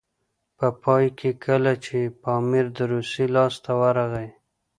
[0.57, 4.29] په پای کې کله چې پامیر د روسیې لاسته ورغی.